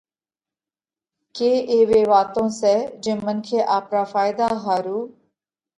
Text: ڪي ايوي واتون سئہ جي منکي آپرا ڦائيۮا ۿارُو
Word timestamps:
ڪي 1.35 1.51
ايوي 1.73 2.01
واتون 2.11 2.47
سئہ 2.59 2.75
جي 3.03 3.13
منکي 3.23 3.59
آپرا 3.77 4.03
ڦائيۮا 4.11 4.47
ۿارُو 4.65 4.99